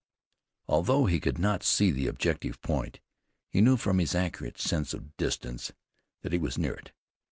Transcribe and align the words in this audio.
Although 0.67 1.05
he 1.05 1.19
could 1.19 1.37
not 1.37 1.61
see 1.61 1.91
the 1.91 2.07
objective 2.07 2.59
point, 2.63 2.99
he 3.47 3.61
knew 3.61 3.77
from 3.77 3.99
his 3.99 4.15
accurate 4.15 4.57
sense 4.57 4.95
of 4.95 5.15
distance 5.15 5.71
that 6.23 6.33
he 6.33 6.39
was 6.39 6.57
near 6.57 6.73
it. 6.73 6.91